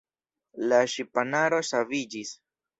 [0.71, 2.37] La ŝipanaro saviĝis.